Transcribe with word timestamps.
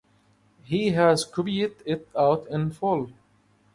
He 0.63 0.87
has 0.93 1.23
copied 1.23 1.75
it 1.85 2.09
out 2.17 2.47
in 2.47 2.71
full. 2.71 3.11